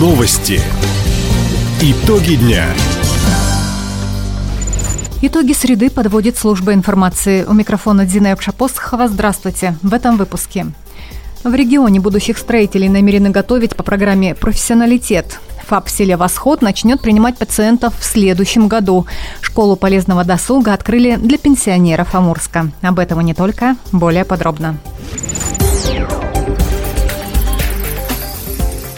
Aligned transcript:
Новости. 0.00 0.58
Итоги 1.82 2.36
дня. 2.36 2.64
Итоги 5.20 5.52
среды 5.52 5.90
подводит 5.90 6.38
служба 6.38 6.72
информации. 6.72 7.44
У 7.44 7.52
микрофона 7.52 8.06
Дина 8.06 8.32
Эпшапосхова. 8.32 9.08
Здравствуйте. 9.08 9.76
В 9.82 9.92
этом 9.92 10.16
выпуске. 10.16 10.68
В 11.44 11.52
регионе 11.52 12.00
будущих 12.00 12.38
строителей 12.38 12.88
намерены 12.88 13.28
готовить 13.28 13.76
по 13.76 13.82
программе 13.82 14.34
«Профессионалитет». 14.34 15.38
ФАП 15.66 15.88
в 15.88 15.90
селе 15.90 16.16
Восход 16.16 16.62
начнет 16.62 17.02
принимать 17.02 17.36
пациентов 17.36 17.92
в 18.00 18.02
следующем 18.02 18.68
году. 18.68 19.04
Школу 19.42 19.76
полезного 19.76 20.24
досуга 20.24 20.72
открыли 20.72 21.16
для 21.16 21.36
пенсионеров 21.36 22.14
Амурска. 22.14 22.70
Об 22.80 22.98
этом 23.00 23.20
и 23.20 23.24
не 23.24 23.34
только. 23.34 23.76
Более 23.92 24.24
подробно. 24.24 24.78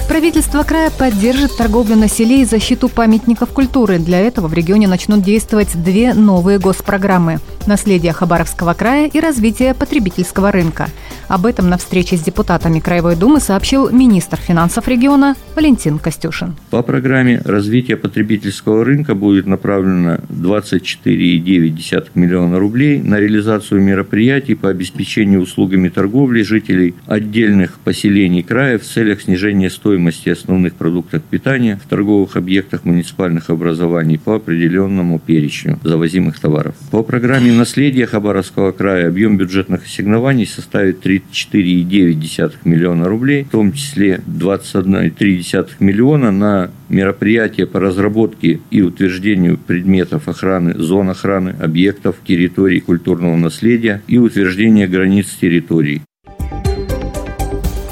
Правительство 0.08 0.62
края 0.62 0.90
поддержит 0.90 1.56
торговлю 1.56 1.96
на 1.96 2.08
селе 2.08 2.42
и 2.42 2.44
защиту 2.44 2.88
памятников 2.88 3.50
культуры. 3.50 3.98
Для 3.98 4.20
этого 4.20 4.46
в 4.46 4.54
регионе 4.54 4.86
начнут 4.86 5.22
действовать 5.22 5.70
две 5.82 6.12
новые 6.12 6.58
госпрограммы– 6.58 7.38
«Наследие 7.66 8.12
Хабаровского 8.12 8.74
края» 8.74 9.08
и 9.12 9.20
«Развитие 9.20 9.72
потребительского 9.72 10.50
рынка». 10.50 10.88
Об 11.28 11.46
этом 11.46 11.70
на 11.70 11.78
встрече 11.78 12.16
с 12.16 12.20
депутатами 12.20 12.80
Краевой 12.80 13.16
Думы 13.16 13.40
сообщил 13.40 13.88
министр 13.90 14.36
финансов 14.36 14.88
региона 14.88 15.36
Валентин 15.54 15.98
Костюшин. 15.98 16.56
По 16.70 16.82
программе 16.82 17.40
развития 17.44 17.96
потребительского 17.96 18.84
рынка 18.84 19.14
будет 19.14 19.46
направлено 19.46 20.18
24,9 20.28 22.08
миллиона 22.14 22.58
рублей 22.58 23.00
на 23.00 23.18
реализацию 23.20 23.80
мероприятий 23.80 24.54
по 24.54 24.68
обеспечению 24.68 25.40
услугами 25.42 25.88
торговли 25.88 26.42
жителей 26.42 26.94
отдельных 27.06 27.78
поселений 27.78 28.42
края 28.42 28.78
в 28.78 28.82
целях 28.82 29.22
снижения 29.22 29.70
стоимости 29.70 30.01
основных 30.32 30.74
продуктов 30.74 31.22
питания 31.22 31.80
в 31.82 31.88
торговых 31.88 32.36
объектах 32.36 32.84
муниципальных 32.84 33.50
образований 33.50 34.18
по 34.18 34.36
определенному 34.36 35.18
перечню 35.18 35.78
завозимых 35.82 36.38
товаров. 36.38 36.74
По 36.90 37.02
программе 37.02 37.52
наследия 37.52 38.06
Хабаровского 38.06 38.72
края 38.72 39.08
объем 39.08 39.36
бюджетных 39.36 39.84
ассигнований 39.84 40.46
составит 40.46 41.00
3 41.00 41.12
34,9 41.22 42.52
миллиона 42.64 43.08
рублей, 43.08 43.44
в 43.44 43.50
том 43.50 43.72
числе 43.72 44.20
21,3 44.26 45.66
миллиона 45.80 46.30
на 46.30 46.70
мероприятия 46.88 47.66
по 47.66 47.80
разработке 47.80 48.60
и 48.70 48.82
утверждению 48.82 49.58
предметов 49.58 50.28
охраны, 50.28 50.74
зон 50.74 51.10
охраны, 51.10 51.54
объектов, 51.60 52.16
территорий 52.24 52.80
культурного 52.80 53.36
наследия 53.36 54.02
и 54.06 54.18
утверждение 54.18 54.86
границ 54.86 55.26
территорий. 55.40 56.02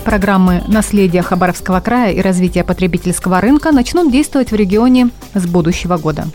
Программы 0.04 0.62
«Наследие 0.66 1.22
Хабаровского 1.22 1.80
края» 1.80 2.12
и 2.12 2.20
«Развитие 2.20 2.64
потребительского 2.64 3.40
рынка» 3.40 3.70
начнут 3.70 4.10
действовать 4.10 4.50
в 4.50 4.54
регионе 4.54 5.10
с 5.34 5.46
будущего 5.46 5.98
года. 5.98 6.26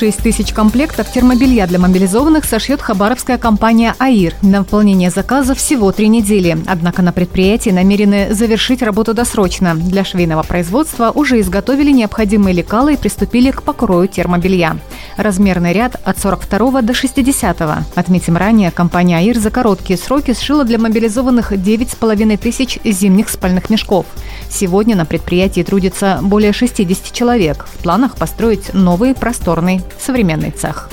6 0.00 0.22
тысяч 0.22 0.54
комплектов 0.54 1.12
термобелья 1.12 1.66
для 1.66 1.78
мобилизованных 1.78 2.46
сошьет 2.46 2.80
хабаровская 2.80 3.36
компания 3.36 3.94
«АИР». 3.98 4.32
На 4.40 4.60
выполнение 4.60 5.10
заказа 5.10 5.54
всего 5.54 5.92
три 5.92 6.08
недели. 6.08 6.56
Однако 6.66 7.02
на 7.02 7.12
предприятии 7.12 7.68
намерены 7.68 8.32
завершить 8.32 8.80
работу 8.80 9.12
досрочно. 9.12 9.74
Для 9.74 10.02
швейного 10.02 10.42
производства 10.42 11.10
уже 11.10 11.38
изготовили 11.40 11.90
необходимые 11.90 12.54
лекала 12.54 12.90
и 12.90 12.96
приступили 12.96 13.50
к 13.50 13.62
покрою 13.62 14.08
термобелья. 14.08 14.78
Размерный 15.20 15.74
ряд 15.74 16.00
от 16.02 16.18
42 16.18 16.80
до 16.80 16.94
60. 16.94 17.60
-го. 17.60 17.82
Отметим 17.94 18.38
ранее, 18.38 18.70
компания 18.70 19.18
«АИР» 19.18 19.38
за 19.38 19.50
короткие 19.50 19.98
сроки 19.98 20.32
сшила 20.32 20.64
для 20.64 20.78
мобилизованных 20.78 21.52
9,5 21.52 22.38
тысяч 22.38 22.78
зимних 22.82 23.28
спальных 23.28 23.68
мешков. 23.68 24.06
Сегодня 24.48 24.96
на 24.96 25.04
предприятии 25.04 25.62
трудится 25.62 26.20
более 26.22 26.54
60 26.54 27.12
человек. 27.12 27.66
В 27.70 27.82
планах 27.82 28.16
построить 28.16 28.72
новый 28.72 29.14
просторный 29.14 29.82
современный 29.98 30.52
цех. 30.52 30.88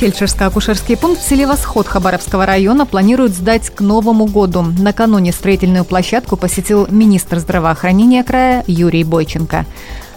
Фельдшерско-акушерский 0.00 0.96
пункт 0.96 1.20
в 1.20 1.28
селе 1.28 1.46
Восход 1.46 1.86
Хабаровского 1.86 2.46
района 2.46 2.86
планируют 2.86 3.32
сдать 3.32 3.68
к 3.68 3.82
Новому 3.82 4.24
году. 4.24 4.62
Накануне 4.62 5.30
строительную 5.30 5.84
площадку 5.84 6.38
посетил 6.38 6.86
министр 6.88 7.38
здравоохранения 7.38 8.24
края 8.24 8.64
Юрий 8.66 9.04
Бойченко. 9.04 9.66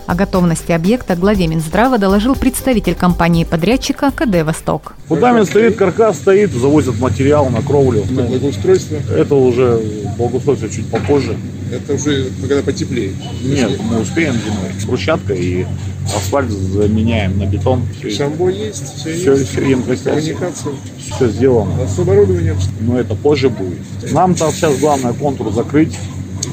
О 0.05 0.15
готовности 0.15 0.73
объекта 0.73 1.15
главе 1.15 1.47
Минздрава 1.47 1.97
доложил 1.97 2.35
представитель 2.35 2.93
компании-подрядчика 2.93 4.11
КД 4.11 4.43
«Восток». 4.43 4.95
Фундамент 5.07 5.47
стоит, 5.47 5.77
каркас 5.77 6.17
стоит, 6.17 6.51
завозят 6.51 6.99
материал 6.99 7.49
на 7.49 7.61
кровлю. 7.61 8.03
Это 8.03 8.23
благоустройство? 8.23 8.97
Это 9.15 9.35
уже 9.35 9.81
благоустройство 10.17 10.69
чуть 10.69 10.87
попозже. 10.87 11.37
Это 11.71 11.93
уже 11.93 12.29
когда 12.41 12.61
потеплее? 12.61 13.13
Нет, 13.43 13.79
мы 13.89 14.01
успеем 14.01 14.33
зимой. 14.33 14.71
Брусчатка 14.85 15.33
и 15.33 15.65
асфальт 16.13 16.51
заменяем 16.51 17.39
на 17.39 17.45
бетон. 17.45 17.83
Шамбо 18.01 18.49
есть? 18.49 18.97
Все, 18.97 19.13
все, 19.13 19.35
есть. 19.35 19.51
все. 19.51 19.61
Коммуникация? 20.03 20.73
Все 21.15 21.29
сделано. 21.29 21.81
А 21.81 21.87
с 21.87 21.97
оборудованием? 21.97 22.57
Но 22.81 22.99
это 22.99 23.15
позже 23.15 23.49
будет. 23.49 23.79
Нам-то 24.11 24.51
сейчас 24.51 24.77
главное 24.79 25.13
контур 25.13 25.53
закрыть. 25.53 25.97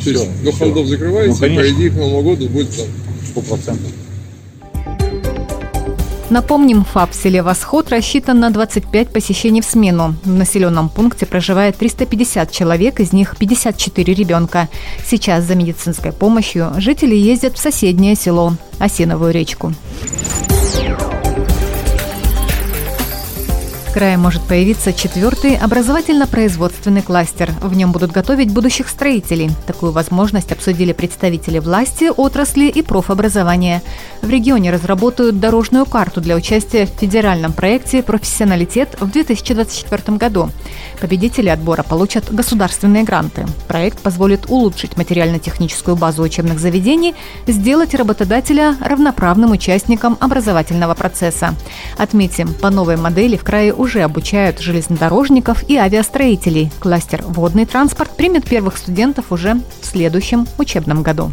То 0.05 0.09
есть 0.09 0.43
до 0.45 0.53
холодов 0.53 0.87
закрываете, 0.87 1.33
ну, 1.33 1.37
конечно. 1.37 1.63
по 1.63 1.71
идее 1.73 1.91
к 1.91 1.95
Новому 1.95 2.23
году 2.23 2.49
будет 2.49 2.75
там 2.77 2.87
Напомним, 6.31 6.85
ФАП 6.85 7.11
в 7.11 7.15
селе 7.15 7.43
Восход 7.43 7.91
рассчитан 7.91 8.39
на 8.39 8.51
25 8.51 9.09
посещений 9.13 9.61
в 9.61 9.65
смену. 9.65 10.15
В 10.23 10.29
населенном 10.29 10.89
пункте 10.89 11.27
проживает 11.27 11.77
350 11.77 12.53
человек, 12.53 13.01
из 13.01 13.13
них 13.13 13.37
54 13.37 14.15
ребенка. 14.15 14.69
Сейчас 15.05 15.43
за 15.45 15.57
медицинской 15.57 16.13
помощью 16.13 16.73
жители 16.77 17.17
ездят 17.17 17.57
в 17.57 17.61
соседнее 17.61 18.15
село– 18.15 18.55
Осиновую 18.79 19.33
речку. 19.33 19.75
В 23.91 23.93
крае 23.93 24.17
может 24.17 24.43
появиться 24.43 24.93
четвертый 24.93 25.57
образовательно-производственный 25.57 27.03
кластер. 27.03 27.51
В 27.61 27.75
нем 27.75 27.91
будут 27.91 28.13
готовить 28.13 28.53
будущих 28.53 28.89
строителей. 28.89 29.51
Такую 29.67 29.91
возможность 29.91 30.53
обсудили 30.53 30.93
представители 30.93 31.59
власти, 31.59 32.09
отрасли 32.17 32.67
и 32.67 32.83
профобразования. 32.83 33.83
В 34.23 34.31
регионе 34.31 34.71
разработают 34.71 35.41
дорожную 35.41 35.87
карту 35.87 36.21
для 36.21 36.37
участия 36.37 36.87
в 36.87 36.91
федеральном 36.91 37.53
проекте 37.53 38.05
«Профессионалитет» 38.05 38.97
в 39.01 39.11
2024 39.11 40.17
году. 40.17 40.51
Победители 41.01 41.49
отбора 41.49 41.83
получат 41.83 42.33
государственные 42.33 43.03
гранты. 43.03 43.45
Проект 43.67 43.99
позволит 43.99 44.49
улучшить 44.49 44.97
материально-техническую 44.97 45.97
базу 45.97 46.23
учебных 46.23 46.61
заведений, 46.61 47.17
сделать 47.49 47.95
работодателя 47.97 48.77
равноправным 48.81 49.51
участником 49.51 50.17
образовательного 50.21 50.95
процесса. 50.95 51.57
Отметим, 51.99 52.55
по 52.55 52.71
новой 52.71 52.97
модели 52.97 53.37
в 53.37 53.43
крае 53.43 53.75
уже 53.81 54.03
обучают 54.03 54.61
железнодорожников 54.61 55.65
и 55.69 55.77
авиастроителей. 55.77 56.71
Кластер 56.81 57.23
«Водный 57.27 57.65
транспорт» 57.65 58.15
примет 58.15 58.47
первых 58.47 58.77
студентов 58.77 59.33
уже 59.33 59.55
в 59.81 59.87
следующем 59.87 60.47
учебном 60.59 61.03
году. 61.03 61.33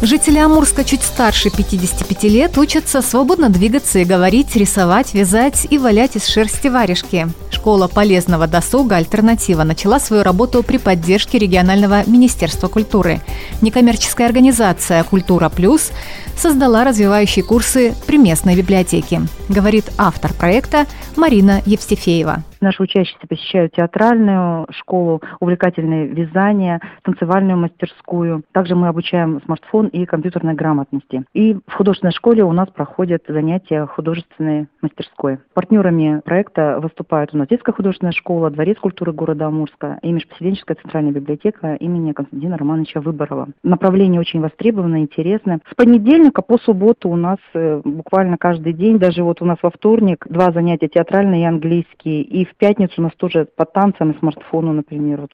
Жители 0.00 0.38
Амурска 0.38 0.82
чуть 0.82 1.02
старше 1.02 1.50
55 1.50 2.24
лет 2.24 2.58
учатся 2.58 3.02
свободно 3.02 3.50
двигаться 3.50 4.00
и 4.00 4.04
говорить, 4.04 4.56
рисовать, 4.56 5.14
вязать 5.14 5.66
и 5.70 5.78
валять 5.78 6.16
из 6.16 6.26
шерсти 6.26 6.66
варежки. 6.66 7.28
Школа 7.62 7.86
полезного 7.86 8.48
досуга 8.48 8.96
«Альтернатива» 8.96 9.62
начала 9.62 10.00
свою 10.00 10.24
работу 10.24 10.64
при 10.64 10.78
поддержке 10.78 11.38
регионального 11.38 12.02
Министерства 12.08 12.66
культуры. 12.66 13.20
Некоммерческая 13.60 14.26
организация 14.26 15.04
«Культура 15.04 15.48
плюс» 15.48 15.92
создала 16.36 16.82
развивающие 16.82 17.44
курсы 17.44 17.94
при 18.04 18.18
местной 18.18 18.56
библиотеке, 18.56 19.22
говорит 19.48 19.92
автор 19.96 20.34
проекта 20.34 20.86
Марина 21.14 21.62
Евстифеева. 21.64 22.42
Наши 22.62 22.80
учащиеся 22.80 23.26
посещают 23.26 23.72
театральную 23.72 24.68
школу, 24.70 25.20
увлекательное 25.40 26.06
вязание, 26.06 26.80
танцевальную 27.02 27.58
мастерскую. 27.58 28.44
Также 28.52 28.76
мы 28.76 28.86
обучаем 28.86 29.42
смартфон 29.44 29.88
и 29.88 30.06
компьютерной 30.06 30.54
грамотности. 30.54 31.24
И 31.34 31.54
в 31.66 31.72
художественной 31.72 32.12
школе 32.12 32.44
у 32.44 32.52
нас 32.52 32.68
проходят 32.68 33.24
занятия 33.26 33.84
художественной 33.86 34.68
мастерской. 34.80 35.38
Партнерами 35.54 36.20
проекта 36.24 36.78
выступают 36.80 37.34
у 37.34 37.38
нас 37.38 37.48
детская 37.48 37.72
художественная 37.72 38.12
школа, 38.12 38.48
Дворец 38.48 38.78
культуры 38.78 39.12
города 39.12 39.48
Амурска 39.48 39.98
и 40.02 40.12
Межпоселенческая 40.12 40.76
центральная 40.80 41.10
библиотека 41.10 41.74
имени 41.74 42.12
Константина 42.12 42.56
Романовича 42.56 43.00
Выборова. 43.00 43.48
Направление 43.64 44.20
очень 44.20 44.40
востребовано, 44.40 45.00
интересно. 45.00 45.58
С 45.68 45.74
понедельника 45.74 46.42
по 46.42 46.58
субботу 46.58 47.08
у 47.08 47.16
нас 47.16 47.38
э, 47.54 47.80
буквально 47.84 48.36
каждый 48.38 48.72
день, 48.72 49.00
даже 49.00 49.24
вот 49.24 49.42
у 49.42 49.44
нас 49.44 49.58
во 49.62 49.70
вторник, 49.70 50.24
два 50.28 50.52
занятия 50.52 50.86
театральные 50.86 51.42
и 51.42 51.46
английские, 51.46 52.22
и 52.22 52.44
в 52.44 52.51
пятницу 52.56 52.94
у 52.98 53.02
нас 53.02 53.12
тоже 53.16 53.46
по 53.56 53.64
танцам 53.64 54.10
и 54.10 54.18
смартфону, 54.18 54.72
например. 54.72 55.28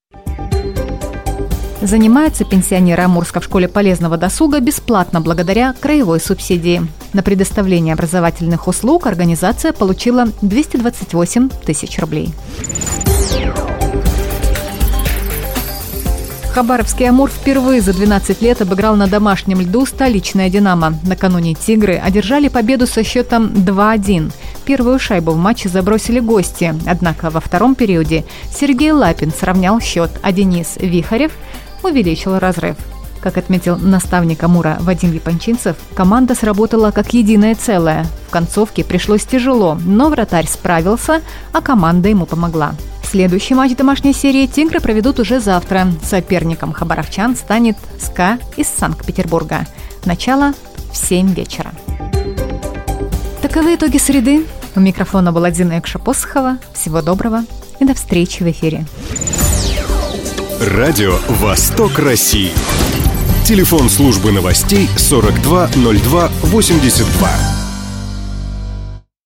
Занимаются 1.80 2.44
пенсионеры 2.44 3.04
Амурска 3.04 3.40
в 3.40 3.44
школе 3.44 3.68
полезного 3.68 4.16
досуга 4.16 4.58
бесплатно 4.60 5.20
благодаря 5.20 5.74
краевой 5.80 6.18
субсидии. 6.18 6.82
На 7.12 7.22
предоставление 7.22 7.94
образовательных 7.94 8.66
услуг 8.66 9.06
организация 9.06 9.72
получила 9.72 10.26
228 10.42 11.48
тысяч 11.64 11.98
рублей. 12.00 12.30
Хабаровский 16.52 17.08
«Амур» 17.08 17.30
впервые 17.30 17.80
за 17.80 17.92
12 17.92 18.42
лет 18.42 18.60
обыграл 18.60 18.96
на 18.96 19.06
домашнем 19.06 19.60
льду 19.60 19.86
столичное 19.86 20.50
«Динамо». 20.50 20.94
Накануне 21.04 21.54
«Тигры» 21.54 21.94
одержали 21.94 22.48
победу 22.48 22.88
со 22.88 23.04
счетом 23.04 23.46
2-1. 23.46 24.32
Первую 24.68 24.98
шайбу 24.98 25.32
в 25.32 25.38
матче 25.38 25.70
забросили 25.70 26.20
гости. 26.20 26.74
Однако 26.86 27.30
во 27.30 27.40
втором 27.40 27.74
периоде 27.74 28.26
Сергей 28.54 28.92
Лапин 28.92 29.32
сравнял 29.32 29.80
счет, 29.80 30.10
а 30.20 30.30
Денис 30.30 30.76
Вихарев 30.78 31.32
увеличил 31.82 32.38
разрыв. 32.38 32.76
Как 33.22 33.38
отметил 33.38 33.78
наставник 33.78 34.42
Амура 34.44 34.76
Вадим 34.80 35.14
Япончинцев, 35.14 35.74
команда 35.94 36.34
сработала 36.34 36.90
как 36.90 37.14
единое 37.14 37.54
целое. 37.54 38.04
В 38.26 38.30
концовке 38.30 38.84
пришлось 38.84 39.24
тяжело, 39.24 39.78
но 39.86 40.10
вратарь 40.10 40.46
справился, 40.46 41.22
а 41.54 41.62
команда 41.62 42.10
ему 42.10 42.26
помогла. 42.26 42.74
Следующий 43.02 43.54
матч 43.54 43.74
домашней 43.74 44.12
серии 44.12 44.46
«Тигры» 44.46 44.80
проведут 44.80 45.18
уже 45.18 45.40
завтра. 45.40 45.86
Соперником 46.02 46.74
хабаровчан 46.74 47.36
станет 47.36 47.78
СКА 47.98 48.38
из 48.58 48.66
Санкт-Петербурга. 48.68 49.66
Начало 50.04 50.52
в 50.92 50.96
7 50.98 51.32
вечера. 51.32 51.72
Таковы 53.40 53.76
итоги 53.76 53.96
среды. 53.96 54.44
У 54.78 54.80
микрофона 54.80 55.32
была 55.32 55.50
Дина 55.50 55.72
Экша-Посохова. 55.72 56.58
Всего 56.72 57.02
доброго 57.02 57.42
и 57.80 57.84
до 57.84 57.94
встречи 57.94 58.44
в 58.44 58.46
эфире. 58.46 58.86
Радио 60.60 61.19
«Восток 61.28 61.98
России». 61.98 62.52
Телефон 63.44 63.90
службы 63.90 64.30
новостей 64.30 64.88
420282. 64.96 67.57